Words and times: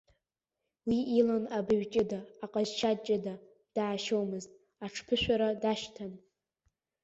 Уи 0.87 0.99
илан 1.17 1.45
абаҩ 1.57 1.83
ҷыда, 1.91 2.19
аҟазшьа 2.43 2.91
ҷыда, 3.05 3.33
даашьомызт, 3.75 4.51
аҽԥышәара 4.85 5.49
дашьҭан. 5.61 6.11